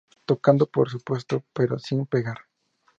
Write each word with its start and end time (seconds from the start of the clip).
Tocando, 0.25 0.65
por 0.65 0.89
supuesto, 0.89 1.43
pero 1.53 1.77
sin 1.77 2.07
pegar. 2.07 2.39